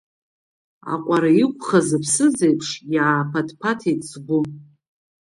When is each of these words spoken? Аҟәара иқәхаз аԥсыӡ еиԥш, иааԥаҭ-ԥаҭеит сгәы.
Аҟәара 0.93 1.29
иқәхаз 1.43 1.87
аԥсыӡ 1.97 2.37
еиԥш, 2.47 2.69
иааԥаҭ-ԥаҭеит 2.93 4.01
сгәы. 4.11 4.39